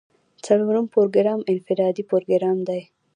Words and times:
څلورم 0.45 0.85
پروګرام 0.93 1.39
انفرادي 1.51 2.03
پروګرام 2.11 2.57
دی. 2.67 2.81